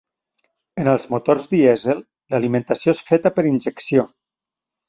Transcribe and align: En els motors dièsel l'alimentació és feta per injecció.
En 0.83 0.87
els 0.93 1.03
motors 1.15 1.45
dièsel 1.51 2.01
l'alimentació 2.35 2.97
és 2.97 3.05
feta 3.11 3.33
per 3.39 3.47
injecció. 3.55 4.09